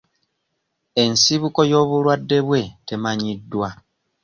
Ensibuko 1.03 1.59
y'obulwadde 1.71 2.37
bwe 2.47 2.61
temanyiddwa. 2.87 3.69